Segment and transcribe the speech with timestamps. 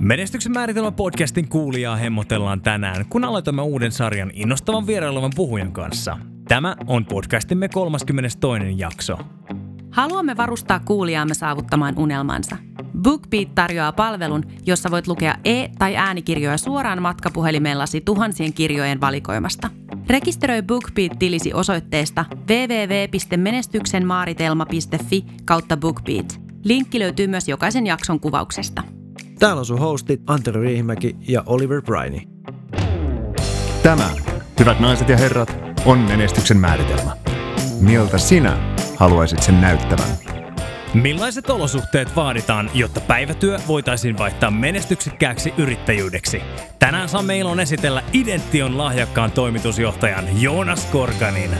[0.00, 6.18] Menestyksen määritelmä podcastin kuulijaa hemmotellaan tänään, kun aloitamme uuden sarjan innostavan vierailevan puhujan kanssa.
[6.48, 8.50] Tämä on podcastimme 32.
[8.76, 9.18] jakso.
[9.90, 12.56] Haluamme varustaa kuulijaamme saavuttamaan unelmansa.
[13.02, 19.70] BookBeat tarjoaa palvelun, jossa voit lukea e- tai äänikirjoja suoraan matkapuhelimellasi tuhansien kirjojen valikoimasta.
[20.10, 26.40] Rekisteröi BookBeat-tilisi osoitteesta www.menestyksenmaaritelma.fi kautta BookBeat.
[26.64, 28.99] Linkki löytyy myös jokaisen jakson kuvauksesta.
[29.40, 32.20] Täällä on sun hostit Antero Riihimäki ja Oliver Briney.
[33.82, 34.10] Tämä,
[34.58, 37.16] hyvät naiset ja herrat, on menestyksen määritelmä.
[37.80, 40.08] Miltä sinä haluaisit sen näyttävän?
[40.94, 46.42] Millaiset olosuhteet vaaditaan, jotta päivätyö voitaisiin vaihtaa menestyksekkääksi yrittäjyydeksi?
[46.78, 51.50] Tänään saamme ilon esitellä Idention lahjakkaan toimitusjohtajan Joonas Korkanin.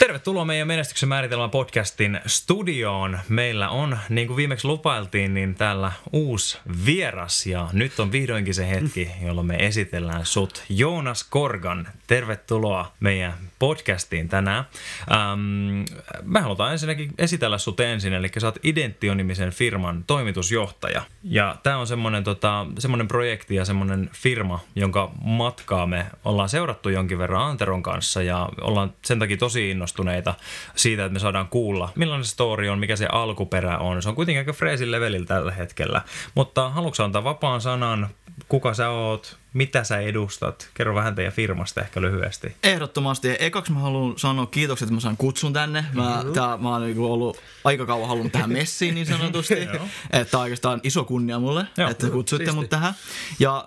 [0.00, 3.18] Tervetuloa meidän menestyksen määritelmä podcastin studioon.
[3.28, 8.68] Meillä on, niin kuin viimeksi lupailtiin, niin täällä uusi vieras ja nyt on vihdoinkin se
[8.68, 10.64] hetki, jolloin me esitellään sut.
[10.68, 14.64] Joonas Korgan, tervetuloa meidän podcastiin tänään.
[15.12, 15.84] Ähm,
[16.22, 21.02] me halutaan ensinnäkin esitellä sut ensin, eli sä oot Identio-nimisen firman toimitusjohtaja.
[21.22, 26.88] Ja tää on semmonen, tota, semmonen projekti ja semmonen firma, jonka matkaa me ollaan seurattu
[26.88, 30.34] jonkin verran Anteron kanssa ja ollaan sen takia tosi innostuneita
[30.76, 34.02] siitä, että me saadaan kuulla, millainen story on, mikä se alkuperä on.
[34.02, 36.02] Se on kuitenkin aika freesin levelillä tällä hetkellä.
[36.34, 38.08] Mutta haluatko antaa vapaan sanan,
[38.48, 40.70] kuka sä oot, mitä sä edustat?
[40.74, 42.56] Kerro vähän teidän firmasta ehkä lyhyesti.
[42.62, 43.36] Ehdottomasti.
[43.38, 45.84] Ekaksi mä haluan sanoa kiitokset, että mä sain kutsun tänne.
[45.92, 46.32] Mä, mm-hmm.
[46.32, 49.54] tää, mä oon niinku ollut aika kauan halunnut tähän messiin niin sanotusti.
[50.10, 52.60] että oikeastaan iso kunnia mulle, Joo, että kutsuitte siisti.
[52.60, 52.94] mut tähän.
[53.38, 53.64] Ja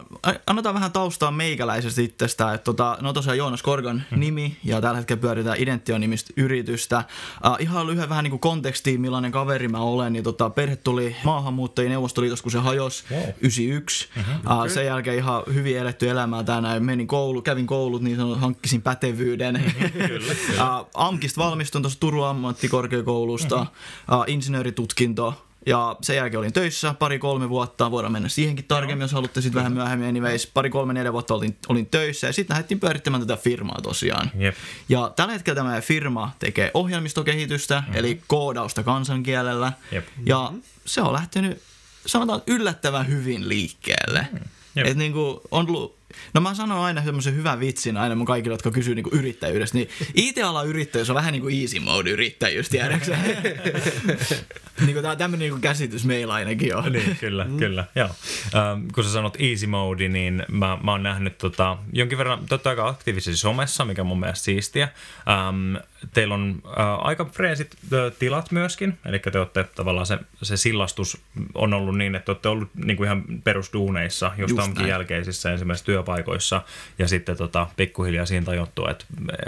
[0.47, 2.53] annetaan vähän taustaa meikäläisestä itsestä.
[2.53, 4.19] Että tota, no tosiaan Joonas Korgan mm-hmm.
[4.19, 7.03] nimi ja tällä hetkellä pyöritään Identio nimistä yritystä.
[7.47, 10.13] Uh, ihan lyhyen vähän niinku kontekstiin, millainen kaveri mä olen.
[10.13, 13.21] Niin tota, perhe tuli maahanmuuttajien neuvostoliitossa, kun se hajosi wow.
[13.41, 14.09] 91.
[14.15, 14.57] Mm-hmm.
[14.57, 16.85] Uh, sen jälkeen ihan hyvin hyvin eletty elämää tänään.
[16.85, 19.73] Menin koulu, kävin koulut, niin sanottu, hankkisin pätevyyden.
[20.07, 20.33] Kyllä,
[20.79, 24.23] uh, AMKista valmistun tuossa Turun ammattikorkeakoulusta, mm-hmm.
[24.27, 25.45] insinööritutkinto.
[25.65, 29.73] Ja sen jälkeen olin töissä pari-kolme vuotta, voidaan mennä siihenkin tarkemmin, jos haluatte sitten vähän
[29.73, 30.09] myöhemmin.
[30.09, 34.31] Anyways, pari-kolme-neljä vuotta olin, olin töissä ja sitten lähdettiin pyörittämään tätä firmaa tosiaan.
[34.41, 34.55] Yep.
[34.89, 37.95] Ja tällä hetkellä tämä firma tekee ohjelmistokehitystä, mm-hmm.
[37.95, 39.73] eli koodausta kansankielellä.
[39.93, 40.07] Yep.
[40.25, 40.51] Ja
[40.85, 41.61] se on lähtenyt,
[42.05, 44.27] sanotaan, yllättävän hyvin liikkeelle.
[44.31, 44.39] Mm.
[44.75, 44.85] Yep.
[44.87, 45.95] Et niinku on ollut
[46.33, 49.89] No mä sanon aina semmoisen hyvän vitsin aina mun kaikille, jotka kysyy niinku yrittäjyydestä, niin
[50.13, 53.17] IT-alan yrittäjyys on vähän niin kuin easy mode yrittäjyys, tiedäksä?
[54.85, 56.91] niin tämä tämmöinen niinku käsitys meillä ainakin on.
[56.91, 57.57] niin, kyllä, mm.
[57.57, 58.09] kyllä, joo.
[58.55, 62.69] Ähm, kun sä sanot easy mode, niin mä, mä oon nähnyt tota, jonkin verran, totta
[62.69, 64.89] aika aktiivisesti somessa, mikä on mun mielestä siistiä.
[65.29, 65.75] Ähm,
[66.13, 71.17] teillä on äh, aika freesit äh, tilat myöskin, eli te olette tavallaan se, se sillastus
[71.53, 76.61] on ollut niin, että olette ollut niin kuin ihan perusduuneissa, just, just jälkeisissä ensimmäisissä työpaikoissa,
[76.99, 79.05] ja sitten tota, pikkuhiljaa siinä tajuttu, että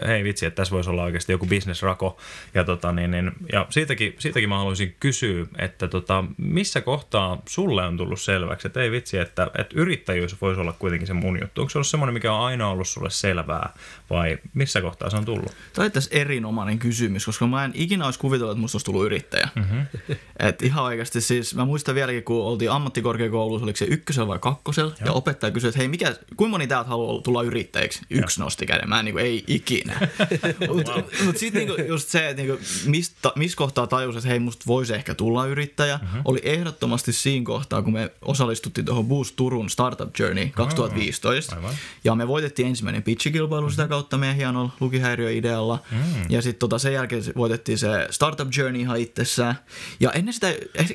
[0.08, 2.18] hei vitsi, että tässä voisi olla oikeasti joku bisnesrako,
[2.54, 7.86] ja, tota, niin, niin, ja siitäkin, siitäkin mä haluaisin kysyä, että tota, missä kohtaa sulle
[7.86, 11.62] on tullut selväksi, että ei vitsi, että, että yrittäjyys voisi olla kuitenkin se mun juttu,
[11.62, 13.74] onko se ollut semmoinen, mikä on aina ollut sulle selvää,
[14.10, 15.52] vai missä kohtaa se on tullut?
[15.74, 19.50] Tämä on erinomainen kysymys, koska mä en ikinä olisi kuvitellut, että musta olisi tullut yrittäjä.
[19.56, 19.86] Mm-hmm.
[20.48, 24.94] Et ihan oikeasti siis, mä muistan vieläkin, kun oltiin ammattikorkeakoulussa, oliko se ykkösellä vai kakkosella,
[25.06, 28.02] ja opettaja kysyi, että hei, mikä, kuinka moni täältä haluaa tulla yrittäjäksi?
[28.10, 30.00] Yksi nosti käden, mä en niin kuin, ei ikinä.
[30.76, 31.04] Mutta wow.
[31.26, 34.94] mut sitten niin just se, että niin mistä, missä kohtaa tajus, että hei, musta voisi
[34.94, 36.22] ehkä tulla yrittäjä, mm-hmm.
[36.26, 41.56] oli ehdottomasti siinä kohtaa, kun me osallistuttiin tuohon Boost Turun Startup Journey 2015.
[41.56, 41.76] Aivan.
[42.04, 43.72] Ja me voitettiin ensimmäinen pitchikilpailu mm-hmm.
[43.72, 45.80] sitä kautta meidän hienolla lukihäiriöidealla.
[45.92, 46.26] Mm-hmm.
[46.30, 49.56] Ja sitten tota, sen jälkeen voitettiin se Startup Journey ihan itsessään.
[50.00, 50.54] Ja ennen sitä,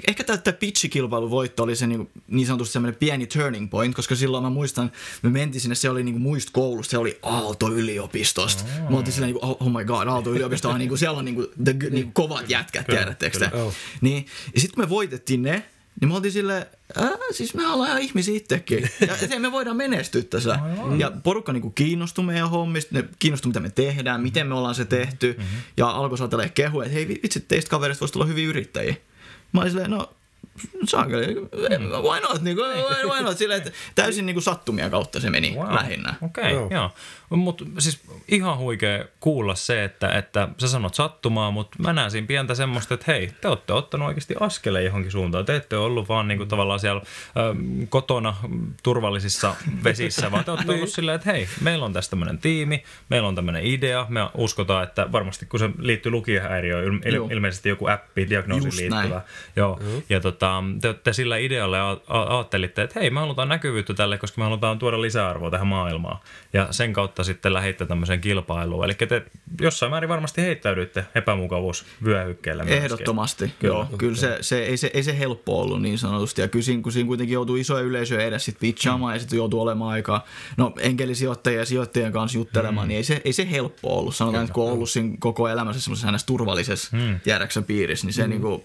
[0.09, 4.45] ehkä tämä pitchikilpailu voitto oli se niin, niin sanotusti semmoinen pieni turning point, koska silloin
[4.45, 8.65] mä muistan, me mentiin sinne, se oli niin muista koulusta, se oli Aalto-yliopistosta.
[8.65, 8.91] Oh.
[8.91, 11.25] Me oltiin silleen, niin kuin, oh, oh my god, Aalto-yliopisto on niin kuin, siellä on
[11.25, 13.51] niin kuin, the, niin kuin kovat jätkät, tiedättekö te?
[13.53, 13.75] Oh.
[14.01, 15.63] Niin, ja sitten kun me voitettiin ne,
[16.01, 18.91] niin me oltiin silleen, Ää, siis me ollaan ihan ihmisiä itsekin.
[19.31, 20.59] Ja me voidaan menestyä tässä.
[20.99, 24.85] Ja porukka niinku kiinnostui meidän hommista, ne kiinnostui mitä me tehdään, miten me ollaan se
[24.85, 25.35] tehty.
[25.39, 25.59] Mm-hmm.
[25.77, 28.95] Ja alkoi saatella kehuja, että hei vitsi, teistä kaverista voisi tulla hyviä yrittäjiä.
[29.53, 30.11] Mä olin silleen, no
[30.89, 31.35] saakeli,
[32.03, 32.71] why not, niin kuin,
[33.11, 35.75] why not, sille, että täysin niin kuin sattumia kautta se meni wow.
[35.75, 36.15] lähinnä.
[36.23, 36.91] Okei, okay, joo.
[37.31, 42.27] Mutta siis ihan huikea kuulla se, että, että sä sanot sattumaa, mutta mä näen siinä
[42.27, 45.45] pientä semmoista, että hei, te olette ottanut oikeasti askeleen johonkin suuntaan.
[45.45, 47.03] Te ette ollut vaan niin kuin tavallaan siellä
[47.37, 47.55] ö,
[47.89, 48.35] kotona
[48.83, 49.55] turvallisissa
[49.85, 53.35] vesissä, vaan te olette ollut silleen, että hei, meillä on tässä tämmöinen tiimi, meillä on
[53.35, 58.77] tämmöinen idea, me uskotaan, että varmasti kun se liittyy lukihäiriöön, il, ilmeisesti joku appi, diagnoosiin
[58.77, 59.21] liittyvä.
[59.57, 63.49] Joo, ja to, tota, te, te sillä idealla a- a- ajattelitte, että hei, me halutaan
[63.49, 66.19] näkyvyyttä tälle, koska me halutaan tuoda lisäarvoa tähän maailmaan.
[66.53, 68.85] Ja sen kautta sitten lähitte tämmöiseen kilpailuun.
[68.85, 69.23] Eli te
[69.61, 72.85] jossain määrin varmasti heittäydyitte epämukavuusvyöhykkeelle myöskin.
[72.85, 73.89] Ehdottomasti, kyllä, joo.
[73.99, 76.41] Kyllä se, se, ei, se, ei se helppo ollut niin sanotusti.
[76.41, 79.17] Ja kyllä siinä, kun siinä kuitenkin joutuu isoja yleisöjä edes sit pitchaamaan mm.
[79.17, 80.25] ja sitten joutuu olemaan aika
[80.57, 82.89] no, enkelisijoittajia ja sijoittajien kanssa juttelemaan, mm.
[82.89, 84.17] niin ei se, ei se helppo ollut.
[84.17, 87.21] Sanotaan, että kun on ollut siinä koko elämässä semmoisessa hänestä turvallisessa mm.
[87.27, 88.31] järjeksen piirissä, niin se, mm.
[88.31, 88.63] niin kuin,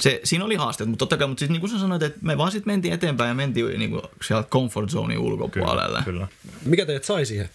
[0.00, 0.90] se siinä oli haasteet.
[0.90, 3.28] Mutta totta kai, mutta siis niin kuin sä sanoit, että me vaan sitten mentiin eteenpäin
[3.28, 6.02] ja mentiin niin kuin sieltä comfort zonein ulkopuolelle.
[6.04, 6.28] Kyllä, kyllä.
[6.64, 7.50] Mikä teidät sai siihen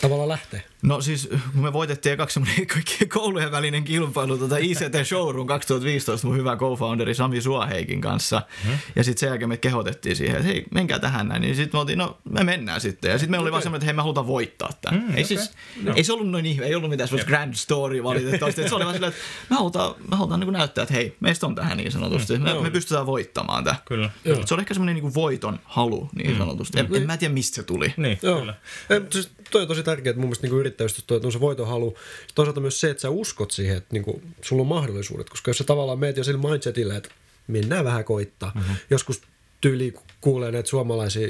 [0.00, 0.60] tavallaan lähteä?
[0.82, 6.26] No siis, kun me voitettiin ekaksi semmoinen kaikkien koulujen välinen kilpailu, tota ICT Showroom 2015,
[6.26, 8.42] mun hyvä co-founderi Sami Suaheikin kanssa.
[8.64, 8.78] Hmm.
[8.96, 11.42] Ja sitten sen jälkeen me kehotettiin siihen, että hei, menkää tähän näin.
[11.42, 13.10] Niin sitten me oltiin, no me mennään sitten.
[13.10, 13.42] Ja sitten okay.
[13.42, 15.00] oli vaan semmoinen, että hei, me halutaan voittaa tämän.
[15.00, 15.24] Hmm, ei, okay.
[15.24, 15.50] siis,
[15.82, 15.92] no.
[15.96, 18.68] ei se ollut noin ihme, ei ollut mitään semmoista grand story valitettavasti.
[18.68, 21.54] se oli vaan silleen, että me halutaan, me halutaan niin näyttää, että hei, meistä on
[21.54, 22.34] tähän niin sanotusti.
[22.34, 22.44] Hmm.
[22.44, 23.76] Me, me pystytään voittamaan tämä.
[23.84, 24.10] Kyllä.
[24.44, 26.78] Se on ehkä semmoinen niin voiton halu niin sanotusti.
[26.78, 26.94] Hmm.
[26.94, 27.94] En, en, mä tiedä, mistä se tuli.
[27.96, 28.38] Niin, Joo.
[28.38, 28.54] kyllä.
[28.90, 31.96] Ei, siis toi on tosi tärkeää, että mun mielestä niin yrittäjystä toi, on se voitonhalu.
[32.34, 35.30] Toisaalta myös se, että sä uskot siihen, että niin kuin, sulla on mahdollisuudet.
[35.30, 37.08] Koska jos sä tavallaan meet jo sillä mindsetillä, että
[37.46, 38.52] mennään vähän koittaa.
[38.54, 38.76] Mm-hmm.
[38.90, 39.22] Joskus
[39.60, 41.28] tyyli kuulee näitä suomalaisia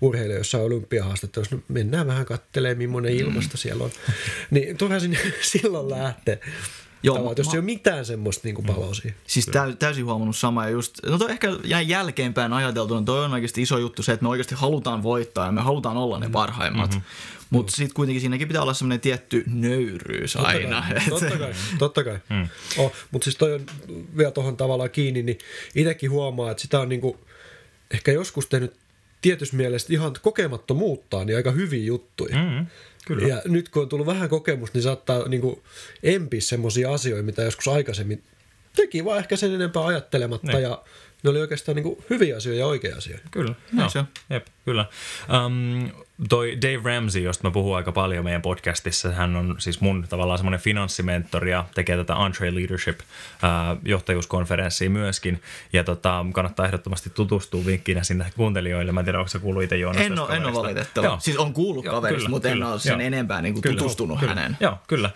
[0.00, 3.18] urheilijoita jossain olympiahaastattelussa, no mennään vähän kattelemaan, millainen mm.
[3.18, 3.90] ilmasto siellä on.
[4.50, 5.18] niin turha sinne
[5.52, 6.40] silloin lähtee.
[7.02, 9.14] Joo, Tavallaan, jos ma- ei ole mitään semmoista niin paloa siihen.
[9.26, 10.64] Siis täy, täysin huomannut sama.
[10.64, 14.22] Ja just, no toi ehkä jäi jälkeenpäin ajateltuna, toi on oikeasti iso juttu se, että
[14.22, 16.90] me oikeasti halutaan voittaa ja me halutaan olla ne parhaimmat.
[16.90, 17.04] Mm-hmm.
[17.50, 20.84] Mutta sitten kuitenkin siinäkin pitää olla semmoinen tietty nöyryys totta aina.
[20.88, 22.18] Kai, totta kai, totta kai.
[22.28, 22.48] Hmm.
[22.78, 23.66] Oh, mutta siis toi on
[24.16, 25.38] vielä tuohon tavallaan kiinni, niin
[25.74, 27.18] itsekin huomaa, että sitä on niinku
[27.90, 28.74] ehkä joskus tehnyt
[29.20, 32.36] tietyssä mielessä ihan kokemattomuuttaa niin aika hyviä juttuja.
[32.36, 32.66] Mm-hmm.
[33.08, 33.28] Kyllä.
[33.28, 35.62] Ja nyt kun on tullut vähän kokemusta, niin saattaa niin kuin
[36.02, 38.22] empiä semmoisia asioita, mitä joskus aikaisemmin
[38.76, 40.62] teki vaan ehkä sen enempää ajattelematta niin.
[40.62, 40.84] ja
[41.22, 43.28] ne oli oikeastaan niin kuin hyviä asioita ja oikea asioita.
[43.30, 44.86] Kyllä, no, se Jep, kyllä.
[45.46, 45.90] Um,
[46.28, 50.38] toi Dave Ramsey, josta mä puhun aika paljon meidän podcastissa, hän on siis mun tavallaan
[50.38, 53.00] semmoinen finanssimentori ja tekee tätä Entre Leadership
[53.84, 55.42] johtajuuskonferenssia myöskin.
[55.72, 58.92] Ja tota, kannattaa ehdottomasti tutustua vinkkinä sinne kuuntelijoille.
[58.92, 61.18] Mä en tiedä, onko se kuullut itse Joonas En ole, en ole valitettava.
[61.18, 63.00] Siis on kuullut Joo, kaverista, kyllä, mutta kyllä, en ole sen joo.
[63.00, 64.56] enempää niin kuin kyllä, tutustunut kyllä, häneen.
[64.60, 65.10] Joo, kyllä.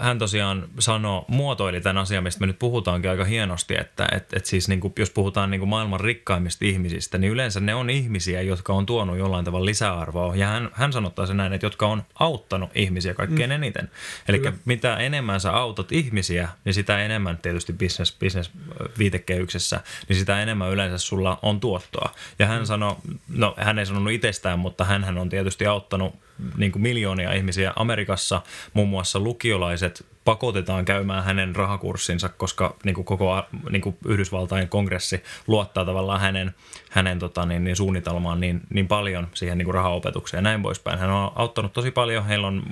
[0.00, 4.46] Hän tosiaan sanoi, muotoili tämän asian, mistä me nyt puhutaankin aika hienosti, että et, et
[4.46, 8.42] siis niin kuin, jos puhutaan niin kuin maailman rikkaimmista ihmisistä, niin yleensä ne on ihmisiä,
[8.42, 10.25] jotka on tuonut jollain tavalla lisäarvoa.
[10.34, 13.54] Ja hän, hän sanottaa sen näin, että jotka on auttanut ihmisiä kaikkein mm.
[13.54, 13.90] eniten.
[14.28, 18.50] Eli mitä enemmän sä autat ihmisiä, niin sitä enemmän tietysti business, business
[18.98, 22.10] viitekehyksessä, niin sitä enemmän yleensä sulla on tuottoa.
[22.38, 22.66] Ja hän mm.
[22.66, 22.96] sanoi,
[23.28, 26.25] no hän ei sanonut itsestään, mutta hän on tietysti auttanut
[26.56, 28.42] niin kuin miljoonia ihmisiä Amerikassa,
[28.74, 35.22] muun muassa lukiolaiset pakotetaan käymään hänen rahakurssinsa, koska niin kuin koko niin kuin Yhdysvaltain kongressi
[35.46, 36.54] luottaa tavallaan hänen,
[36.90, 40.98] hänen tota, niin, niin suunnitelmaan niin, niin paljon siihen niin kuin rahaopetukseen ja näin poispäin.
[40.98, 42.62] Hän on auttanut tosi paljon, heillä on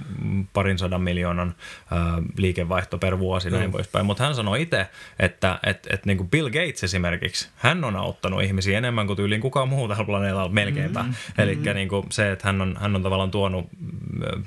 [0.52, 1.54] parin sadan miljoonan
[1.90, 3.56] ää, liikevaihto per vuosi mm.
[3.56, 4.86] näin poispäin, mutta hän sanoi itse,
[5.18, 9.40] että et, et, niin kuin Bill Gates esimerkiksi, hän on auttanut ihmisiä enemmän kuin tyyliin
[9.40, 11.02] kukaan muu tällä planeetalla melkeinpä.
[11.02, 11.14] Mm, mm.
[11.38, 13.53] Eli niin kuin se, että hän on, hän on tavallaan tuonut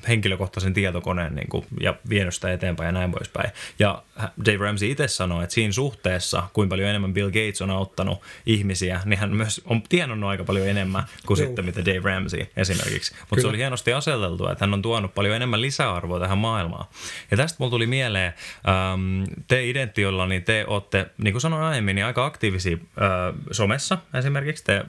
[0.08, 3.50] henkilökohtaisen tietokoneen niin kuin, ja vienyt sitä eteenpäin ja näin poispäin.
[3.80, 4.04] Ja
[4.46, 9.02] Dave Ramsey itse sanoi, että siinä suhteessa, kuinka paljon enemmän Bill Gates on auttanut ihmisiä,
[9.06, 13.16] niin hän myös on tienannut aika paljon enemmän kuin sitten mitä Dave Ramsey esimerkiksi.
[13.30, 16.86] Mutta se oli hienosti aseteltu, että hän on tuonut paljon enemmän lisäarvoa tähän maailmaan.
[17.32, 18.34] Ja tästä mulla tuli mieleen,
[18.68, 23.98] ähm, te Identiolla, niin te olette, niin kuin sanoin aiemmin, niin aika aktiivisia äh, somessa
[24.14, 24.64] esimerkiksi.
[24.64, 24.86] Te,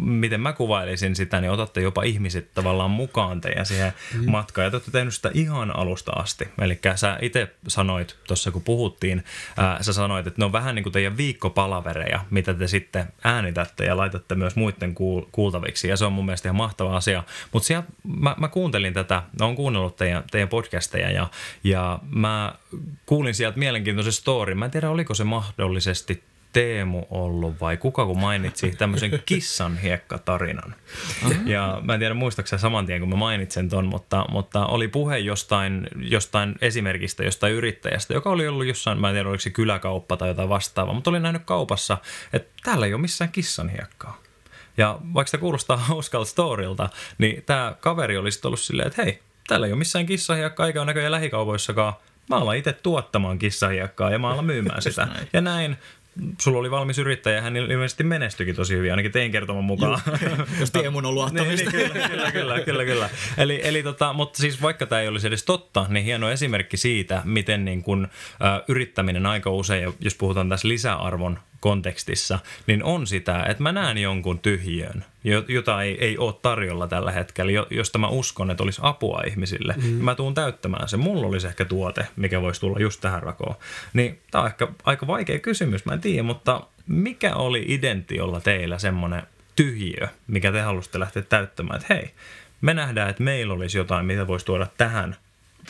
[0.00, 4.30] miten mä kuvailisin sitä, niin otatte jopa ihmiset tavallaan mukaan teidän siihen mm.
[4.30, 4.64] matkaan.
[4.64, 6.48] Ja te olette tehnyt sitä ihan alusta asti.
[6.60, 9.24] Eli sä itse sanoit tuossa, kun puhuttiin,
[9.56, 13.84] ää, sä sanoit, että ne on vähän niin kuin teidän viikkopalavereja, mitä te sitten äänitätte
[13.84, 15.88] ja laitatte myös muiden kuul- kuultaviksi.
[15.88, 17.24] Ja se on mun mielestä ihan mahtava asia.
[17.52, 21.28] Mutta mä, mä kuuntelin tätä, oon kuunnellut teidän, teidän podcasteja ja,
[21.64, 22.54] ja mä
[23.06, 24.54] kuulin sieltä mielenkiintoisen story.
[24.54, 26.22] Mä en tiedä, oliko se mahdollisesti
[26.56, 30.74] Teemu ollut vai kuka kun mainitsi tämmöisen kissan hiekkatarinan.
[31.44, 35.18] Ja mä en tiedä muistaakseni saman tien kun mä mainitsen ton, mutta, mutta oli puhe
[35.18, 40.16] jostain, jostain esimerkistä, jostain yrittäjästä, joka oli ollut jossain, mä en tiedä oliko se kyläkauppa
[40.16, 41.98] tai jotain vastaavaa, mutta oli nähnyt kaupassa,
[42.32, 44.22] että täällä ei ole missään kissan hiekkaa.
[44.76, 49.66] Ja vaikka se kuulostaa hauskalta storilta, niin tämä kaveri olisi ollut silleen, että hei, täällä
[49.66, 51.94] ei ole missään kissahiekkaa eikä ole näköjään lähikaupoissakaan.
[52.30, 55.08] Mä alan itse tuottamaan kissahiekkaa ja mä alan myymään sitä.
[55.32, 55.76] Ja näin
[56.40, 60.00] sulla oli valmis yrittäjä, hän ilmeisesti menestyikin tosi hyvin, ainakin tein kertoman mukaan.
[60.60, 61.70] Jos Teemun on luottamista.
[61.70, 63.10] niin, niin, kyllä, kyllä, kyllä, kyllä, kyllä.
[63.38, 67.22] Eli, eli tota, mutta siis vaikka tämä ei olisi edes totta, niin hieno esimerkki siitä,
[67.24, 68.08] miten niin kun,
[68.42, 73.98] ä, yrittäminen aika usein, jos puhutaan tässä lisäarvon kontekstissa, niin on sitä, että mä näen
[73.98, 78.62] jonkun tyhjön, jo- jota ei, ei ole tarjolla tällä hetkellä, jo- josta mä uskon, että
[78.62, 79.74] olisi apua ihmisille.
[79.76, 79.84] Mm.
[79.84, 80.96] Mä tuun täyttämään se.
[80.96, 83.54] Mulla olisi ehkä tuote, mikä voisi tulla just tähän rakoon.
[83.92, 88.78] Niin tää on ehkä aika vaikea kysymys, mä en tiedä, mutta mikä oli identiolla teillä
[88.78, 89.22] semmoinen
[89.56, 92.10] tyhjiö, mikä te halusitte lähteä täyttämään, että hei,
[92.60, 95.16] me nähdään, että meillä olisi jotain, mitä voisi tuoda tähän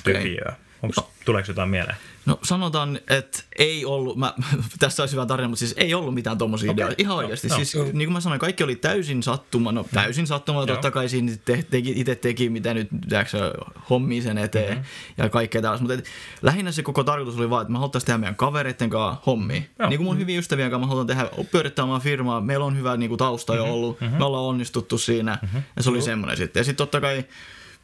[0.04, 0.54] tyhjiöön.
[0.82, 1.96] Onko, tuleeko jotain mieleen?
[2.26, 4.34] No sanotaan, että ei ollut, mä,
[4.78, 6.84] tässä olisi hyvä tarina, mutta siis ei ollut mitään tommosia okay.
[6.84, 7.02] ideoita.
[7.02, 7.48] Ihan oikeasti.
[7.48, 7.56] Joo.
[7.56, 9.72] Siis niin kuin mä sanoin, kaikki oli täysin sattuma.
[9.72, 10.66] No täysin sattuma, Joo.
[10.66, 13.52] totta kai siinä te, teki, itse teki, mitä nyt tiedätkö,
[13.90, 14.84] hommii sen eteen mm-hmm.
[15.24, 15.82] ja kaikkea tällaista.
[15.82, 16.06] Mutta et,
[16.42, 19.62] lähinnä se koko tarkoitus oli vaan, että me haluttaisiin tehdä meidän kavereiden kanssa hommia.
[19.78, 19.88] Joo.
[19.88, 22.40] Niin kuin mun hyviä ystävien kanssa mä haluan tehdä, pyörittää omaa firmaa.
[22.40, 24.00] Meillä on hyvä niin kuin, tausta jo ollut.
[24.00, 24.18] Mm-hmm.
[24.18, 25.38] Me ollaan onnistuttu siinä.
[25.42, 25.62] Mm-hmm.
[25.76, 26.60] Ja se oli semmoinen sitten.
[26.60, 27.24] Ja sitten totta kai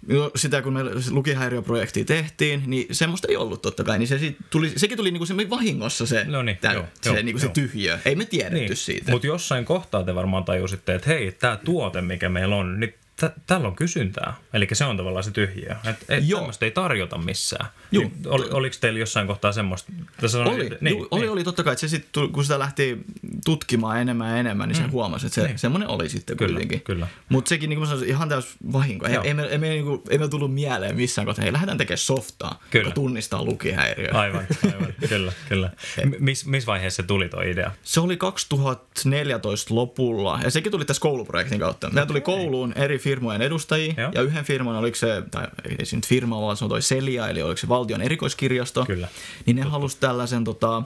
[0.06, 0.80] No, sitä kun me
[1.10, 3.98] lukihäiriöprojektia tehtiin, niin semmoista ei ollut totta kai.
[3.98, 7.10] Niin se sit tuli, sekin tuli niinku se vahingossa se, No niin, tää, joo, se,
[7.10, 7.52] joo, niinku se joo.
[7.52, 7.98] tyhjö.
[8.04, 9.10] Ei me tiedetty niin, siitä.
[9.12, 12.94] Mutta jossain kohtaa te varmaan tajusitte, että hei, tämä tuote, mikä meillä on, niin
[13.28, 14.34] tä- tällä on kysyntää.
[14.52, 15.70] Eli se on tavallaan se tyhjiö.
[15.90, 16.40] Että et Joo.
[16.40, 17.66] tämmöistä ei tarjota missään.
[17.92, 18.02] Juu.
[18.04, 19.92] Niin, oli, oliko teillä jossain kohtaa semmoista?
[20.20, 22.98] Tässä Oli, niin, juu, oli, oli totta kai, että se sit, kun sitä lähti
[23.44, 25.58] tutkimaan enemmän ja enemmän, niin se huomasi, että se, Niin.
[25.58, 26.80] semmoinen oli sitten Kyllä, kuitenkin.
[26.80, 27.06] kyllä.
[27.28, 29.06] Mutta sekin, niin kuin sanoin, ihan täys vahinko.
[29.06, 29.24] Ei, Joo.
[29.24, 32.62] ei, me, ei, me, niinku, ei me tullut mieleen missään kohtaa, hei lähdetään tekemään softaa,
[32.70, 32.82] Kyllä.
[32.84, 34.10] joka tunnistaa lukihäiriöä.
[34.14, 35.70] Aivan, aivan, kyllä, kyllä.
[36.04, 37.70] M- miss, missä vaiheessa se tuli tuo idea?
[37.82, 41.90] Se oli 2014 lopulla, ja sekin tuli tässä kouluprojektin kautta.
[41.90, 44.10] Meillä tuli kouluun eri firmojen edustajia, Joo.
[44.14, 45.46] ja yhden firman, oliko se, tai
[45.78, 48.84] ei se nyt firma, vaan se on toi Celia, eli oliko se valtion erikoiskirjasto.
[48.84, 49.08] Kyllä.
[49.46, 50.82] Niin ne halusi tällaisen tota,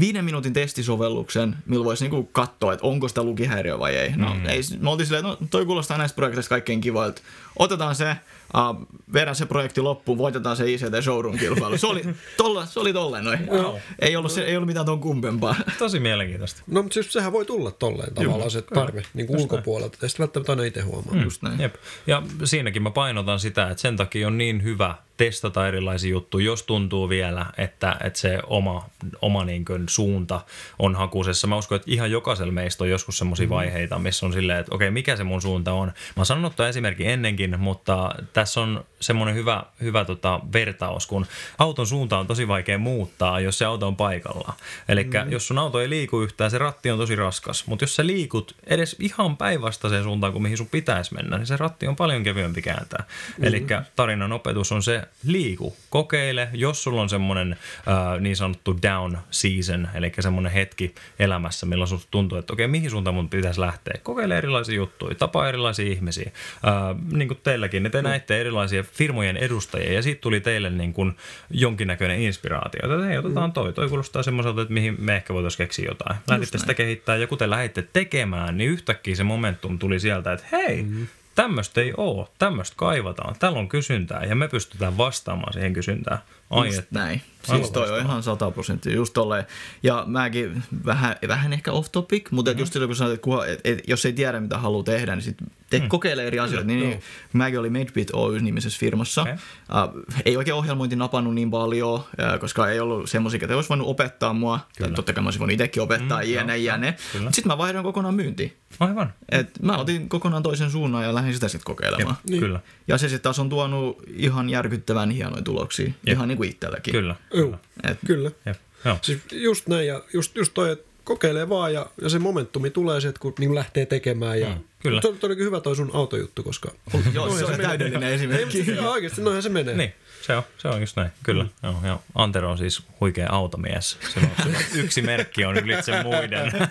[0.00, 4.12] viiden minuutin testisovelluksen, millä voisi niinku katsoa, että onko sitä lukihäiriö vai ei.
[4.16, 4.46] No, mm.
[4.46, 7.22] ei, me oltiin silleen, no, toi kuulostaa näistä projekteista kaikkein kivoilta.
[7.58, 11.78] Otetaan se, uh, viedään se projekti loppuun, voitetaan se ICT Showroom-kilpailu.
[11.78, 12.02] Se oli,
[12.36, 13.46] tolla, se oli tolleen noin.
[13.50, 13.76] Wow.
[13.98, 15.54] Ei, ollut, se, ei ollut mitään ton kumpempaa.
[15.78, 16.62] Tosi mielenkiintoista.
[16.66, 19.98] No, mutta siis sehän voi tulla tolleen tavallaan se tarve niin kuin ulkopuolelta.
[20.02, 21.14] Ja sitten välttämättä aina itse huomaa.
[21.14, 21.22] Mm.
[21.22, 21.60] Just näin.
[21.60, 21.74] Jep.
[22.06, 26.62] Ja siinäkin mä painotan sitä, että sen takia on niin hyvä testata erilaisia juttuja, jos
[26.62, 28.88] tuntuu vielä, että, että se oma,
[29.22, 30.40] oma niin kuin suunta
[30.78, 31.46] on hakusessa.
[31.46, 34.90] Mä uskon, että ihan jokaisella meistä on joskus semmoisia vaiheita, missä on silleen, että okei,
[34.90, 35.86] mikä se mun suunta on.
[35.86, 41.26] Mä oon sanonut tuon esimerkki ennenkin, mutta tässä on semmoinen hyvä, hyvä tota vertaus, kun
[41.58, 44.54] auton suunta on tosi vaikea muuttaa, jos se auto on paikallaan.
[44.88, 45.32] Eli mm.
[45.32, 47.66] jos sun auto ei liiku yhtään, se ratti on tosi raskas.
[47.66, 51.56] Mutta jos sä liikut edes ihan päinvastaiseen suuntaan kuin mihin sun pitäisi mennä, niin se
[51.56, 53.04] ratti on paljon kevyempi kääntää.
[53.38, 53.44] Mm.
[53.44, 56.48] Eli tarinan opetus on se liiku, kokeile.
[56.52, 62.08] Jos sulla on semmoinen äh, niin sanottu down season, eli semmoinen hetki elämässä, milloin susta
[62.10, 63.94] tuntuu, että okei, mihin suuntaan mun pitäisi lähteä.
[64.02, 66.30] Kokeile erilaisia juttuja, tapaa erilaisia ihmisiä.
[66.66, 70.92] Äh, niin kuin teilläkin, niin te näitte erilaisia firmojen edustajia ja siitä tuli teille niin
[70.92, 71.16] kuin
[71.50, 72.80] jonkinnäköinen inspiraatio.
[72.82, 73.72] Että hei, otetaan toi.
[73.72, 76.16] Toi kuulostaa semmoiselta, että mihin me ehkä voitaisiin keksiä jotain.
[76.28, 80.46] Lähditte sitä kehittää ja kun te lähditte tekemään, niin yhtäkkiä se momentum tuli sieltä, että
[80.52, 81.06] hei, mm-hmm.
[81.34, 86.18] tämmöistä ei ole, tämmöistä kaivataan, täällä on kysyntää ja me pystytään vastaamaan siihen kysyntään.
[86.50, 86.98] Ai, Just että.
[86.98, 87.22] näin.
[87.48, 89.46] Aivan Siis toi on ihan 100 prosenttia, just tolleen.
[89.82, 92.60] Ja mäkin vähän, vähän ehkä off topic, mutta mm-hmm.
[92.60, 95.22] just silloin kun sanoit, että kuha, et, et, jos ei tiedä mitä haluaa tehdä, niin
[95.22, 95.36] sit
[95.70, 95.88] te mm.
[95.88, 96.66] kokeile eri asioita.
[96.66, 97.00] Niin, niin,
[97.32, 99.22] mäkin olin MadeBit Oy-nimisessä firmassa.
[99.22, 99.34] Okei.
[99.34, 102.04] Uh, ei oikein ohjelmointi napannut niin paljon, uh,
[102.40, 104.60] koska ei ollut semmoisia, että olisi voinut opettaa mua.
[104.78, 106.96] Tai totta kai mä olisin voinut itsekin opettaa, Mm, jne, joo, jne.
[107.12, 107.32] kyllä.
[107.32, 108.56] Sitten mä vaihdoin kokonaan myyntiin.
[108.80, 109.12] Aivan.
[109.28, 112.16] Et mä otin kokonaan toisen suunnan ja lähdin sitä sitten kokeilemaan.
[112.28, 112.40] Niin.
[112.40, 115.94] Kyllä, Ja se sitten taas on tuonut ihan järkyttävän hienoja tuloksia, Jep.
[116.06, 116.92] ihan niin kuin itselläkin.
[116.92, 117.16] kyllä.
[117.34, 117.54] Joo,
[117.90, 118.30] Et, kyllä.
[118.46, 118.56] Jep.
[118.84, 118.98] Joo.
[119.02, 123.00] Siis just näin, ja just, just toi, että kokeilee vaan, ja, ja se momentumi tulee
[123.00, 124.40] sieltä, kun niin lähtee tekemään.
[124.40, 125.00] Ja, Mm, kyllä.
[125.00, 126.70] Toi olikin hyvä toi sun autojuttu, koska...
[127.14, 127.66] Joo, se on menee.
[127.66, 128.58] täydellinen Ei, esimerkki.
[128.58, 129.74] mutta ihan oikeasti, noinhan se menee.
[129.76, 131.44] Niin, se on, se on just näin, kyllä.
[131.44, 131.50] Mm.
[131.62, 132.02] Joo, joo.
[132.14, 133.98] Antero on siis huikea automies.
[134.14, 136.52] Se on, yksi merkki on ylitse muiden.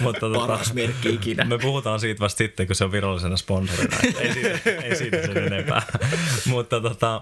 [0.00, 1.44] Mutta tota, Paras merkki ikinä.
[1.44, 3.96] Me puhutaan siitä vasta sitten, kun se on virallisena sponsorina.
[4.18, 5.82] Ei siitä, ei siitä sen enempää.
[6.46, 7.16] Mutta tota,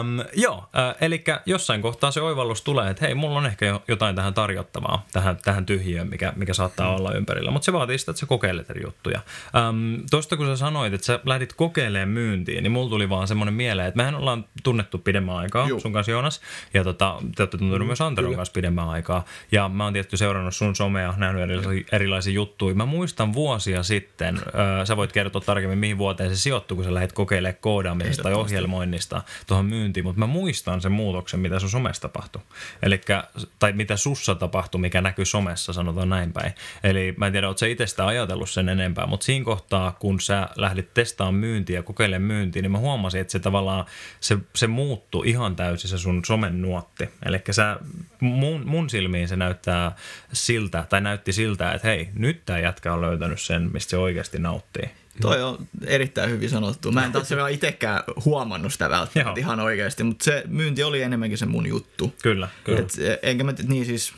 [0.00, 3.82] um, joo, äh, eli jossain kohtaa se oivallus tulee, että hei, mulla on ehkä jo
[3.88, 6.94] jotain tähän tarjottavaa, tähän, tähän tyhjiöön, mikä, mikä saattaa Mm.
[6.96, 7.50] olla ympärillä.
[7.50, 9.20] Mutta se vaatii sitä, että sä kokeilet eri juttuja.
[9.68, 13.54] Um, Tuosta kun sä sanoit, että sä lähdit kokeilemaan myyntiin, niin mulla tuli vaan semmoinen
[13.54, 15.80] mieleen, että mehän ollaan tunnettu pidemmän aikaa Juu.
[15.80, 16.40] sun kanssa Joonas,
[16.74, 19.24] ja tota, te olette tuntenut myös Anteron kanssa pidemmän aikaa.
[19.52, 22.74] Ja mä oon tietty seurannut sun somea, nähnyt erilaisia, erilaisia juttuja.
[22.74, 24.38] Mä muistan vuosia sitten,
[24.82, 28.34] ö, sä voit kertoa tarkemmin, mihin vuoteen se sijoittui, kun sä lähdit kokeilemaan koodaamisesta tai
[28.34, 32.42] ohjelmoinnista tuohon myyntiin, mutta mä muistan sen muutoksen, mitä sun somessa tapahtui.
[32.82, 33.24] Elikkä,
[33.58, 36.52] tai mitä sussa tapahtui, mikä näkyy somessa, sanotaan näin päin.
[36.84, 39.96] Eli mä en tiedä, ootko sä itse sitä ajatellut sen enempää, mutta siinä siinä kohtaa,
[39.98, 43.84] kun sä lähdit testaamaan myyntiä ja kokeilemaan myyntiä, niin mä huomasin, että se tavallaan,
[44.20, 47.08] se, se muuttui ihan täysin se sun somen nuotti.
[47.24, 47.76] Eli sä,
[48.20, 49.96] mun, mun silmiin se näyttää
[50.32, 54.38] siltä, tai näytti siltä, että hei, nyt tämä jätkä on löytänyt sen, mistä se oikeasti
[54.38, 54.90] nauttii.
[55.20, 56.92] Toi on erittäin hyvin sanottu.
[56.92, 59.44] Mä en taas vielä itsekään huomannut sitä välttämättä Joo.
[59.44, 62.14] ihan oikeasti, mutta se myynti oli enemmänkin se mun juttu.
[62.22, 62.80] Kyllä, kyllä.
[62.80, 64.12] Et, enkä mä, niin siis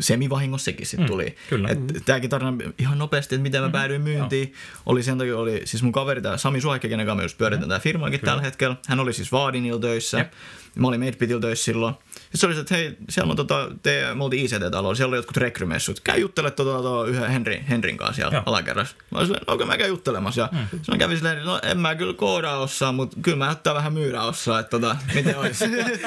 [0.00, 1.26] semivahingossakin sitten tuli.
[1.26, 1.68] Mm, kyllä.
[1.68, 4.54] Et, tääkin tarina ihan nopeasti, että miten mä päädyin myyntiin,
[4.86, 7.78] oli sen takia, oli siis mun kaveri tää Sami Suhaikka, kenen kanssa just pyöritän tää
[7.78, 8.76] firmaakin tällä hetkellä.
[8.88, 10.18] Hän oli siis Vaadinilla töissä.
[10.18, 10.32] Jep.
[10.74, 11.94] Mä olin Madepitillä töissä silloin.
[12.14, 15.18] Sitten se oli se, että hei, siellä on tota, te, me oltiin ICT-talolla, siellä oli
[15.18, 16.00] jotkut rekrymessut.
[16.00, 18.42] Käy juttele tota, tota, yhden Henri, Henrin kanssa siellä Joo.
[18.46, 18.96] alakerrassa.
[19.10, 20.40] Mä olin silleen, okei, mä käyn juttelemassa.
[20.40, 20.80] Ja mm.
[20.82, 24.22] se kävi silleen, no en mä kyllä koodaa osaa, mutta kyllä mä ottaa vähän myyrä
[24.22, 25.64] osaa, että tota, miten olisi.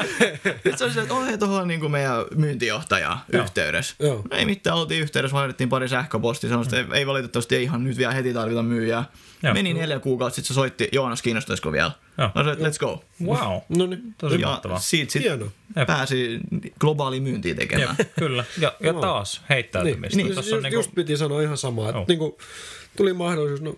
[0.64, 3.46] Sitten se oli silleen, että ole tuohon niin meidän myyntijohtaja Joo.
[3.64, 3.96] Yhteydessä.
[4.00, 4.22] Joo.
[4.32, 7.84] No ei mitään, oltiin yhteydessä, vaihdettiin pari sähköpostia, sanoi, että ei, ei valitettavasti ei ihan
[7.84, 9.06] nyt vielä heti tarvita myyjää.
[9.44, 9.54] Joo.
[9.54, 11.92] Meni neljä kuukautta, sitten se soitti, Joonas kiinnostaisiko vielä?
[12.18, 12.30] Joo.
[12.36, 13.04] Mä sanoin, let's go.
[13.26, 13.60] Wow.
[13.70, 14.16] No niin.
[14.18, 14.80] Tosi Ja mahtavaa.
[14.80, 15.52] siitä sitten
[15.88, 16.40] pääsi
[16.80, 17.96] globaali myyntiin tekemään.
[18.00, 18.44] Jep, kyllä.
[18.60, 20.18] Ja, ja taas heittäytymistä.
[20.18, 22.06] Niin, Tossa just, on niinku- just piti sanoa ihan samaa, että Joo.
[22.08, 22.38] niinku,
[22.98, 23.76] tuli mahdollisuus, no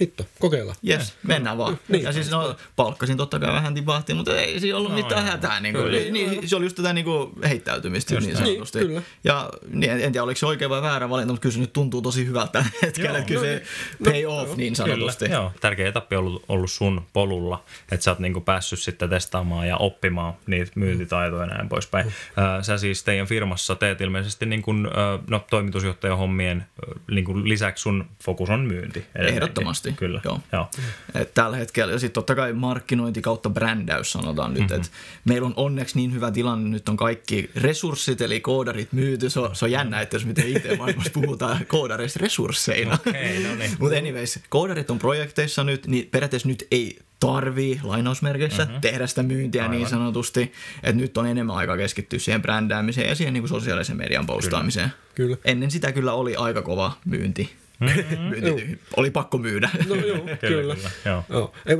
[0.00, 0.74] hitto, kokeilla.
[0.82, 1.78] Jes, mennään vaan.
[1.88, 2.02] Niin.
[2.04, 5.30] Ja siis no, palkkasin totta kai vähän tipahti, mutta ei siinä ollut No, mitään joo.
[5.30, 5.60] hätää.
[5.60, 6.10] Niin, kuin, Kyllä.
[6.10, 8.78] niin, se oli just tätä niin kuin, heittäytymistä Just niin sanotusti.
[8.78, 9.02] Niin, kyllä.
[9.24, 11.72] Ja niin, en, en tiedä, oliko se oikea vai väärä valinta, mutta kyllä se nyt
[11.72, 13.18] tuntuu tosi hyvältä tällä hetkellä.
[13.18, 13.62] Että kyllä se
[14.04, 15.24] pay off niin sanotusti.
[15.24, 15.52] Kyllä, joo.
[15.60, 19.76] Tärkeä etappi on ollut, ollut sun polulla, että sä oot niinku päässyt sitten testaamaan ja
[19.76, 22.06] oppimaan niitä myyntitaitoja ja näin poispäin.
[22.06, 24.88] Ö, Sä siis teidän firmassa teet ilmeisesti niin kuin,
[25.30, 28.98] no, toimitusjohtajan hommien ö, niin kuin lisäksi sun fokus on myynti.
[29.14, 29.42] edelleenkin.
[29.42, 30.40] Ehdottomasti, Kyllä, joo.
[30.52, 30.70] joo.
[31.14, 34.72] Et tällä hetkellä, ja sitten totta kai markkinointi kautta brändäys sanotaan nyt, Mhm.
[34.74, 34.88] että
[35.24, 39.56] meillä on onneksi niin hyvä tilanne, nyt on kaikki resurssit, eli koodarit myyty, se on,
[39.56, 42.98] se on jännä, että jos miten IT-maailmassa puhutaan koodareista resursseina.
[43.06, 43.70] Okei, no niin.
[43.78, 48.80] Mutta anyways, koodarit on projekteissa nyt, niin periaatteessa nyt ei tarvii lainausmerkeissä mm-hmm.
[48.80, 49.76] tehdä sitä myyntiä Aivan.
[49.76, 50.52] niin sanotusti,
[50.82, 54.92] että nyt on enemmän aikaa keskittyä siihen brändäämiseen ja siihen niin kuin sosiaalisen median postaamiseen.
[55.14, 55.36] Kyllä.
[55.44, 57.50] Ennen sitä kyllä oli aika kova myynti.
[58.28, 59.70] myynti oli pakko myydä.
[59.88, 60.74] No joo, Kyllä, kyllä.
[60.74, 61.24] kyllä, joo.
[61.28, 61.52] Joo.
[61.66, 61.76] Ei,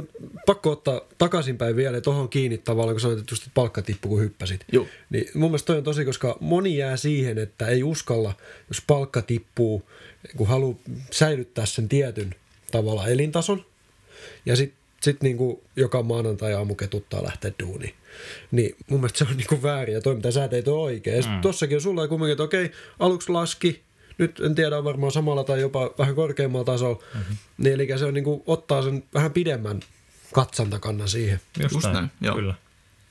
[0.46, 4.20] pakko ottaa takaisinpäin vielä ja tuohon kiinni tavallaan, kun sanoit, että just palkka tippui, kun
[4.20, 4.64] hyppäsit.
[4.72, 4.86] Joo.
[5.10, 8.34] Niin mun mielestä toi on tosi, koska moni jää siihen, että ei uskalla,
[8.68, 9.82] jos palkka tippuu,
[10.36, 10.78] kun haluaa
[11.10, 12.34] säilyttää sen tietyn
[12.70, 13.64] tavalla elintason.
[14.46, 17.94] Ja sitten sit niinku joka maanantai aamu ketuttaa lähteä duuniin.
[18.50, 21.24] Niin mun mielestä se on niinku väärin ja toi mitä sä teit on oikein.
[21.24, 21.40] Mm.
[21.40, 23.82] tossakin on sulla kumminkin, että okei, aluksi laski,
[24.18, 27.02] nyt en tiedä on varmaan samalla tai jopa vähän korkeammalla tasolla.
[27.14, 27.36] Mm-hmm.
[27.58, 29.80] Niin eli se on niinku ottaa sen vähän pidemmän
[30.34, 31.40] katsantakannan siihen.
[31.60, 32.34] Just, Just näin, näin, joo.
[32.34, 32.54] kyllä.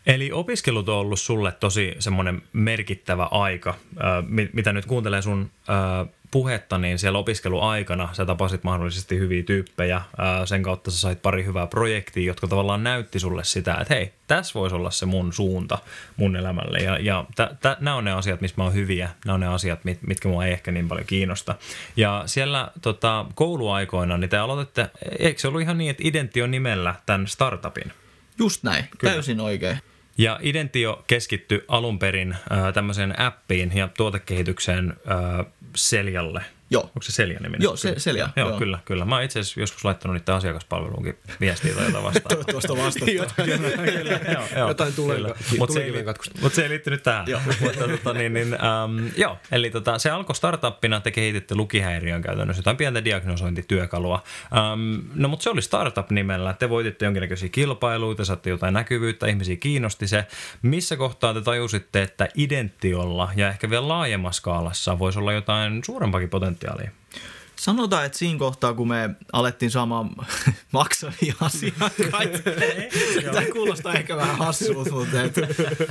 [0.07, 3.75] Eli opiskelut on ollut sulle tosi semmoinen merkittävä aika.
[4.53, 5.51] Mitä nyt kuuntelee sun
[6.31, 10.01] puhetta, niin siellä opiskeluaikana sä tapasit mahdollisesti hyviä tyyppejä.
[10.45, 14.59] Sen kautta sä sait pari hyvää projektia, jotka tavallaan näytti sulle sitä, että hei, tässä
[14.59, 15.77] voisi olla se mun suunta
[16.17, 16.77] mun elämälle.
[16.77, 17.25] Ja, ja
[17.79, 19.09] nämä on ne asiat, missä mä oon hyviä.
[19.25, 21.55] Nämä on ne asiat, mit, mitkä mua ei ehkä niin paljon kiinnosta.
[21.95, 24.89] Ja siellä tota, kouluaikoina, niin te aloititte,
[25.19, 27.91] eikö se ollut ihan niin, että Identio nimellä tämän startupin?
[28.39, 29.13] Just näin, Kyllä.
[29.13, 29.77] täysin oikein.
[30.17, 36.41] Ja Identio keskittyi alun perin äh, tämmöiseen appiin ja tuotekehitykseen äh, Seljalle.
[36.69, 36.83] Joo.
[36.83, 37.61] Onko se Selja niminen?
[37.63, 38.57] Joo, se- Selja, Joo, joo.
[38.57, 39.05] kyllä, kyllä.
[39.05, 42.35] Mä oon itse asiassa joskus laittanut niiden asiakaspalveluunkin viestiä tai jotain vastaan.
[42.45, 43.05] Toivottavasti vastata.
[44.67, 45.19] Jotain tulee-
[45.59, 45.91] Mutta se, ei,
[46.41, 47.25] mut se ei liittynyt tähän.
[47.27, 47.39] Joo.
[47.61, 52.59] Mutta, tota, niin, niin, ähm, joo, eli tota, se alkoi startuppina, te kehititte lukihäiriön käytännössä
[52.59, 54.23] jotain pientä diagnosointityökalua.
[54.57, 60.07] Ähm, no mutta se oli startup-nimellä, te voititte jonkinnäköisiä kilpailuita, saatte jotain näkyvyyttä, ihmisiä kiinnosti
[60.07, 60.25] se.
[60.61, 66.29] Missä kohtaa te tajusitte, että Identiolla ja ehkä vielä laajemmassa skaalassa voisi olla jotain suurempakin
[66.29, 66.56] potentiaalia?
[67.55, 70.09] Sanotaan, että siinä kohtaa, kun me alettiin saamaan
[70.71, 72.39] maksavia asiakkaita,
[73.33, 75.35] tämä kuulostaa ehkä vähän hassulta, mutta et,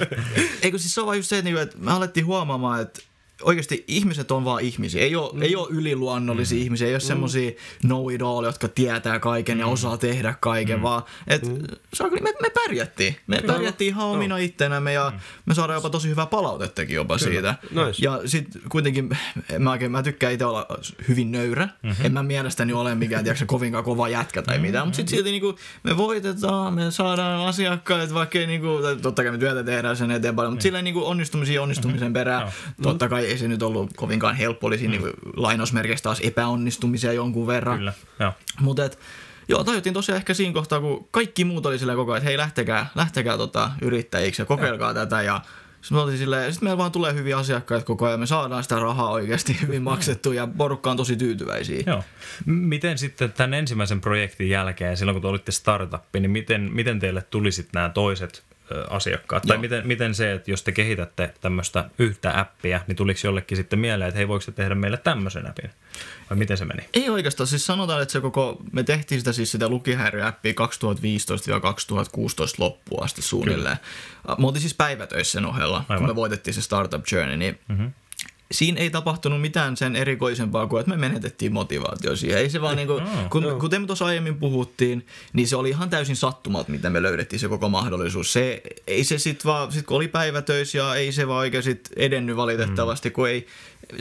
[0.63, 3.03] eikö siis se on vaan just se, että niinku, että me alettiin huomaamaan, että
[3.43, 5.03] oikeasti ihmiset on vaan ihmisiä.
[5.03, 5.43] Ei ole, mm.
[5.43, 6.63] ei ole yliluonnollisia mm.
[6.63, 7.07] ihmisiä, ei ole mm.
[7.07, 9.61] semmoisia know it all, jotka tietää kaiken mm.
[9.61, 10.83] ja osaa tehdä kaiken, mm.
[10.83, 12.23] vaan että mm.
[12.23, 13.17] me, me pärjättiin.
[13.27, 13.53] Me Kyllä.
[13.53, 15.21] pärjättiin ihan omina ittenämme ja mm.
[15.47, 17.31] me saadaan jopa tosi hyvää palautettakin jopa Kyllä.
[17.31, 17.55] siitä.
[17.71, 18.05] Nice.
[18.05, 19.17] Ja sitten kuitenkin
[19.59, 20.67] mä, oikein, mä tykkään itse olla
[21.09, 21.69] hyvin nöyrä.
[21.83, 22.07] Mm-hmm.
[22.07, 24.87] En mä mielestäni ole mikään tiedätkö, kovinkaan kova jätkä tai mitään, mm-hmm.
[24.87, 28.69] mutta sitten silti niinku, me voitetaan, me saadaan asiakkaat, vaikka ei niinku,
[29.03, 32.43] totta kai me työtä tehdään sen eteen paljon, mutta silleen niinku onnistumisen ja onnistumisen perään.
[32.43, 32.51] Joo.
[32.83, 37.47] Totta kai ei se nyt ollut kovinkaan helppo, oli siinä niinku lainausmerkeissä taas epäonnistumisia jonkun
[37.47, 37.79] verran.
[37.79, 38.33] Kyllä, joo.
[38.61, 38.99] Mutta et,
[39.49, 42.39] joo, tajuttiin tosiaan ehkä siinä kohtaa, kun kaikki muut oli silleen koko ajan, että hei
[42.39, 45.41] lähtekää, lähtekää tota, yrittäjiksi ja kokeilkaa tätä ja
[45.81, 48.79] Sitten me silleen, ja sitten meillä vaan tulee hyviä asiakkaita koko ajan, me saadaan sitä
[48.79, 51.83] rahaa oikeasti hyvin maksettua ja porukka on tosi tyytyväisiä.
[51.87, 52.05] Joo.
[52.47, 57.23] Miten sitten tämän ensimmäisen projektin jälkeen, silloin kun te olitte startuppi, niin miten, miten teille
[57.23, 58.43] tuli sitten nämä toiset
[58.91, 59.43] asiakkaat?
[59.43, 59.61] Tai Joo.
[59.61, 64.09] miten, miten se, että jos te kehitätte tämmöistä yhtä appia, niin tuliko jollekin sitten mieleen,
[64.09, 65.71] että hei, voiko te tehdä meille tämmöisen appin?
[66.31, 66.89] Vai miten se meni?
[66.95, 70.57] Ei oikeastaan, siis sanotaan, että se koko, me tehtiin sitä siis sitä lukihäiriöäppiä 2015-2016
[72.59, 73.77] loppuun asti suunnilleen.
[74.23, 74.37] Kyllä.
[74.39, 75.77] Me oltiin siis päivätöissä sen ohella.
[75.89, 75.99] Aivan.
[75.99, 77.93] kun me voitettiin se Startup Journey, niin mm-hmm.
[78.53, 82.39] Siinä ei tapahtunut mitään sen erikoisempaa kuin, että me menetettiin motivaatio siihen.
[82.39, 85.91] Ei se vaan niin kuin, kun, kuten me tuossa aiemmin puhuttiin, niin se oli ihan
[85.91, 88.33] täysin sattumalta, miten me löydettiin se koko mahdollisuus.
[88.33, 91.89] Se, ei se sitten vaan, sit kun oli päivätöissä ja ei se vaan oikein sit
[91.97, 93.13] edennyt valitettavasti, mm.
[93.13, 93.47] kun ei,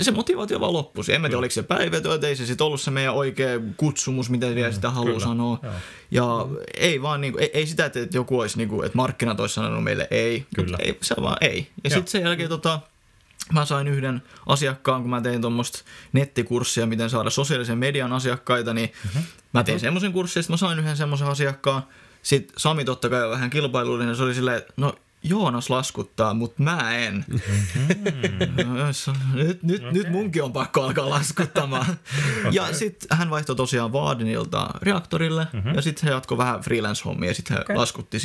[0.02, 1.04] se motivaatio vaan loppui.
[1.10, 4.56] En mä tiedä, oliko se päivätyö, ei se sitten ollut se meidän oikea kutsumus, mitä
[4.56, 5.60] vielä sitä haluaa kyllä, sanoa.
[5.64, 5.74] joo.
[6.12, 9.84] Ja ei vaan, niinku, ei, ei sitä, että joku olisi, niinku, että markkinat olisi sanonut
[9.84, 10.46] meille ei.
[10.56, 10.78] Kyllä.
[10.80, 11.68] Ei, se vaan ei.
[11.84, 12.80] Ja sitten sen jälkeen tota,
[13.54, 18.92] mä sain yhden asiakkaan, kun mä tein tuommoista nettikurssia, miten saada sosiaalisen median asiakkaita, niin
[19.04, 19.24] mm-hmm.
[19.54, 21.84] mä tein semmoisen kurssin, sitten mä sain yhden semmoisen asiakkaan.
[22.22, 24.96] Sitten Sami totta kai on vähän kilpailullinen, se oli silleen, että no
[25.30, 27.26] Joonas laskuttaa, mutta mä en.
[29.34, 29.94] nyt, nyt, okay.
[29.94, 31.86] nyt munkin on pakko alkaa laskuttamaan.
[32.40, 32.52] okay.
[32.52, 35.76] Ja sitten hän vaihtoi tosiaan Vaadenilta reaktorille, mm-hmm.
[35.76, 37.76] ja sitten hän jatkoi vähän freelance-hommia, ja sitten hän okay.
[37.76, 38.20] laskutti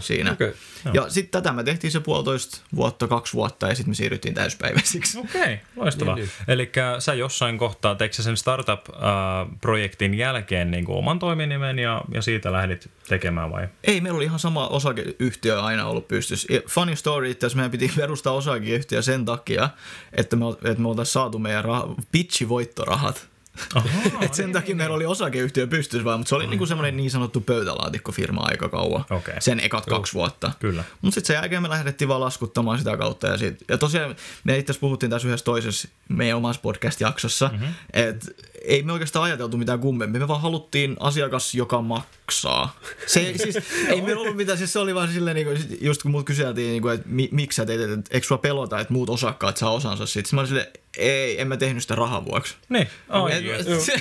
[0.00, 0.32] siinä Joo.
[0.32, 0.54] Okei.
[0.94, 5.18] Ja sitten tätä me tehtiin se puolitoista vuotta, kaksi vuotta, ja sitten me siirryttiin täyspäiväisiksi.
[5.18, 6.14] Okei, loistavaa.
[6.14, 12.02] Niin, Eli sä jossain kohtaa teikö sä sen startup-projektin jälkeen niin kuin oman toiminimen ja,
[12.14, 13.68] ja siitä lähdit tekemään vai?
[13.84, 16.54] Ei, meillä oli ihan sama osakeyhtiö aina ollut pystyssä.
[16.54, 19.70] Ja Funny story, että jos meidän piti perustaa osakeyhtiö sen takia,
[20.12, 23.26] että me, että me oltaisiin saatu meidän rah- pitchivoittorahat.
[23.74, 27.10] Ahaa, Et sen takia meillä oli osakeyhtiö pystyssä vaan, mutta se oli niinku semmoinen niin
[27.10, 29.04] sanottu pöytälaatikkofirma aika kauan.
[29.10, 29.34] Okei.
[29.40, 30.52] Sen ekat kaksi vuotta.
[30.60, 30.84] Kyllä.
[31.02, 33.26] Mutta sitten sen jälkeen me lähdettiin vaan laskuttamaan sitä kautta.
[33.26, 37.60] Ja, sit, ja tosiaan me itse puhuttiin tässä yhdessä toisessa meidän omassa podcast-jaksossa, Mhm.
[37.62, 37.74] mm-hmm.
[37.92, 38.26] että
[38.64, 40.20] ei me oikeastaan ajateltu mitään kummemmin.
[40.22, 42.76] Me vaan haluttiin asiakas, joka maksaa.
[43.06, 43.56] Se, siis,
[43.88, 46.70] ei meillä ollut mitään, siis se oli vaan silleen, niin kuin, just kun mut kyseltiin,
[46.70, 49.70] niin kuin, että mi, miksi sä teet, että eikö sua pelota, että muut osakkaat saa
[49.70, 50.26] osansa siitä.
[50.28, 52.54] Sitten mä olin silleen, ei, en mä tehnyt sitä rahan vuoksi.
[52.68, 53.80] Niin, ai, Et- joo.
[53.80, 54.00] se-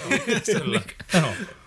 [0.59, 0.81] Kyllä.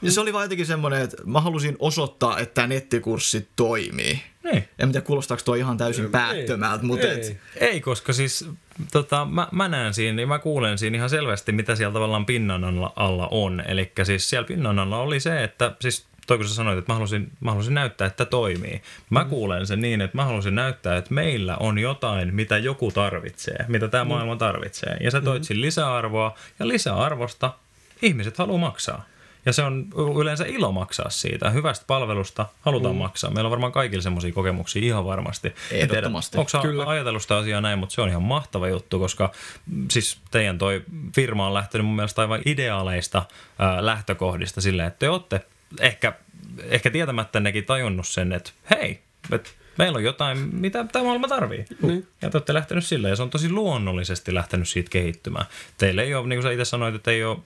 [0.08, 4.22] Se oli vaan jotenkin semmoinen, että mä halusin osoittaa, että tämä nettikurssi toimii.
[4.44, 4.68] Niin.
[4.78, 7.30] En tiedä, kuulostaako toi ihan täysin päättömältä, mutta Ei.
[7.30, 8.48] et, Ei, koska siis
[8.92, 12.64] tota, mä, mä näen siinä ja mä kuulen siinä ihan selvästi, mitä siellä tavallaan pinnan
[12.64, 13.62] alla, alla on.
[13.66, 16.94] Eli siis siellä pinnan alla oli se, että siis toi kun sä sanoit, että mä
[16.94, 18.82] halusin, mä halusin näyttää, että toimii.
[19.10, 23.64] Mä kuulen sen niin, että mä halusin näyttää, että meillä on jotain, mitä joku tarvitsee,
[23.68, 24.96] mitä tämä maailma tarvitsee.
[25.00, 27.54] Ja sä toit siinä lisäarvoa ja lisäarvosta
[28.02, 29.04] ihmiset haluaa maksaa.
[29.46, 29.86] Ja se on
[30.20, 31.50] yleensä ilo maksaa siitä.
[31.50, 32.98] Hyvästä palvelusta halutaan mm.
[32.98, 33.30] maksaa.
[33.30, 35.54] Meillä on varmaan kaikilla semmoisia kokemuksia ihan varmasti.
[35.70, 36.38] Ehdottomasti.
[36.38, 36.84] Onko Kyllä.
[36.86, 39.32] ajatellut sitä asiaa näin, mutta se on ihan mahtava juttu, koska
[39.66, 43.22] mm, siis teidän toi firma on lähtenyt mun mielestä aivan ideaaleista
[43.58, 45.40] ää, lähtökohdista silleen, että te olette
[45.80, 46.12] ehkä,
[46.64, 49.02] ehkä tietämättännekin tajunnut sen, että hei,
[49.32, 51.64] että meillä on jotain, mitä tämä maailma tarvii.
[51.82, 52.06] Niin.
[52.22, 55.46] Ja te olette lähtenyt sillä ja se on tosi luonnollisesti lähtenyt siitä kehittymään.
[55.78, 57.38] Teillä ei ole, niin kuin sä itse sanoit, että ei ole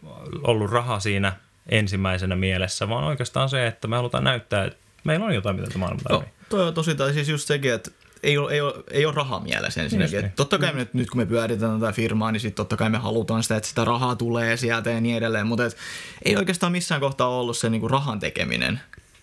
[0.43, 1.33] ollut raha siinä
[1.69, 5.79] ensimmäisenä mielessä, vaan oikeastaan se, että me halutaan näyttää, että meillä on jotain, mitä tämä
[5.79, 6.35] maailma no, tarvii.
[6.49, 7.91] toi on tosi, tai siis just sekin, että
[8.23, 10.21] ei ole, ei ole, ei ole raha mielessä ensinnäkin.
[10.21, 10.33] Niin.
[10.37, 12.99] Totta kai me nyt, nyt kun me pyöritetään tätä firmaa, niin sitten totta kai me
[12.99, 15.77] halutaan sitä, että sitä rahaa tulee sieltä ja niin edelleen, mutta et,
[16.25, 18.81] ei oikeastaan missään kohtaa ollut se niinku rahan tekeminen.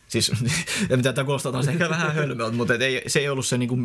[0.07, 0.31] Siis,
[0.95, 3.77] mitä tämä kuulostaa taas ehkä vähän hölmöltä, mutta et ei, se ei ollut se niinku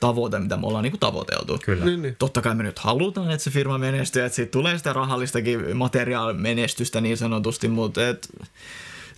[0.00, 1.58] päätavoite, mitä me ollaan niinku tavoiteltu.
[1.64, 1.84] Kyllä.
[1.84, 2.16] Niin, niin.
[2.18, 7.00] Totta kai me nyt halutaan, että se firma menestyy, että siitä tulee sitä rahallistakin materiaalimenestystä
[7.00, 8.28] niin sanotusti, mutta et,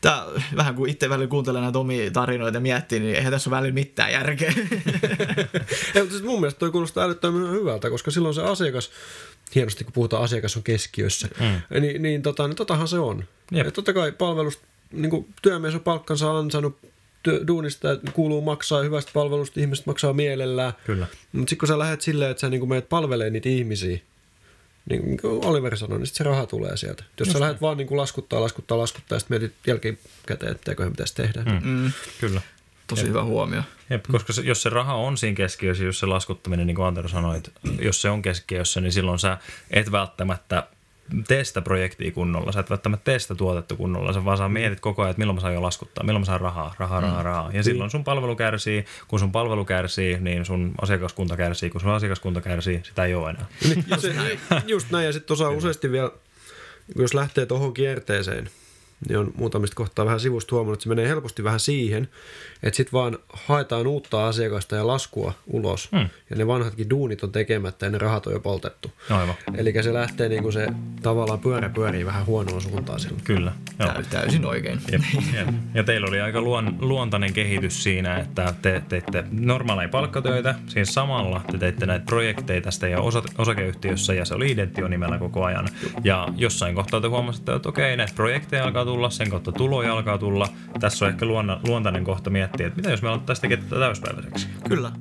[0.01, 0.25] tää,
[0.57, 3.75] vähän kun itse välillä kuuntelen näitä omia tarinoita ja miettii, niin eihän tässä ole välillä
[3.75, 4.53] mitään järkeä.
[5.95, 8.91] Ja, mutta siis mun mielestä toi kuulostaa älyttömän hyvältä, koska silloin se asiakas,
[9.55, 11.81] hienosti kun puhutaan asiakas on keskiössä, mm.
[11.81, 13.25] niin, niin, tota, niin totahan se on.
[13.53, 13.67] Jep.
[13.67, 16.79] Ja totta kai palvelusta, niin kuin työmies on palkkansa ansainnut,
[17.47, 20.73] duunista että kuuluu maksaa hyvästä palvelusta, ihmiset maksaa mielellään.
[20.87, 21.07] Kyllä.
[21.33, 23.99] Mutta sitten kun sä lähdet silleen, että sä niin menet palvelee niitä ihmisiä,
[24.91, 27.05] niin kuin Oliver sanoi, niin se raha tulee sieltä.
[27.21, 30.93] Jos sä lähdet vaan niin kuin laskuttaa, laskuttaa, laskuttaa, ja sitten mietit jälkikäteen, että eiköhän
[30.93, 31.43] pitäisi tehdä.
[31.43, 31.61] Mm.
[31.69, 32.41] mm, Kyllä.
[32.87, 33.63] tosi hyvä huomio.
[33.91, 37.09] Jep, koska se, jos se raha on siinä keskiössä, jos se laskuttaminen, niin kuin Antero
[37.09, 39.39] sanoi, että jos se on keskiössä, niin silloin sä
[39.71, 40.67] et välttämättä
[41.29, 44.81] tee sitä projektia kunnolla, sä et välttämättä tee sitä tuotetta kunnolla, sä vaan saa mietit
[44.81, 47.51] koko ajan, että milloin mä saan jo laskuttaa, milloin mä saan rahaa, rahaa, rahaa, rahaa.
[47.53, 51.91] Ja silloin sun palvelu kärsii, kun sun palvelu kärsii, niin sun asiakaskunta kärsii, kun sun
[51.91, 53.47] asiakaskunta kärsii, sitä ei ole enää.
[53.91, 54.15] Just, se,
[54.67, 56.11] just näin, ja sitten osaa useasti vielä,
[56.97, 58.51] jos lähtee tuohon kierteeseen,
[59.09, 62.09] niin on muutamista kohtaa vähän sivusta huomannut, että se menee helposti vähän siihen,
[62.63, 65.89] että sitten vaan haetaan uutta asiakasta ja laskua ulos.
[65.93, 66.09] Hmm.
[66.31, 68.93] Ja ne vanhatkin duunit on tekemättä ja ne rahat on jo poltettu.
[69.11, 69.35] Aivan.
[69.55, 70.67] Eli se lähtee niin kuin se
[71.03, 73.25] tavallaan pyörä pyörii vähän huonoon suuntaan silloin.
[73.25, 73.53] Kyllä.
[73.79, 73.89] Joo.
[73.89, 74.81] Täy- täysin oikein.
[74.93, 75.03] Jep,
[75.35, 75.49] jep.
[75.75, 81.41] Ja teillä oli aika luon, luontainen kehitys siinä, että te teitte normaaleja palkkatöitä, siinä samalla
[81.53, 85.69] te teitte näitä projekteja tästä ja osa, osakeyhtiössä ja se oli Identio nimellä koko ajan.
[86.05, 90.19] Ja jossain kohtaa te huomasitte, että okei, näitä projekteja alkaa tulla, sen kautta tuloja alkaa
[90.19, 90.49] tulla.
[90.81, 94.49] Tässä on ehkä luonna, luontainen kohta miettiä, että mitä jos me aloittaisiin tekemään tätä täyspäiväiseksi.
[94.69, 94.93] Kyllä.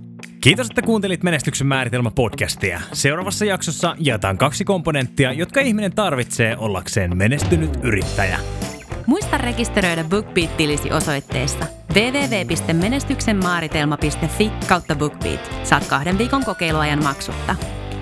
[0.42, 2.82] Kiitos, että kuuntelit Menestyksen määritelmä podcastia.
[2.94, 8.40] Seuraavassa jaksossa jaetaan kaksi komponenttia, jotka ihminen tarvitsee ollakseen menestynyt yrittäjä.
[9.06, 15.52] Muista rekisteröidä BookBeat-tilisi osoitteessa www.menestyksenmaaritelma.fi kautta BookBeat.
[15.64, 17.56] Saat kahden viikon kokeiluajan maksutta.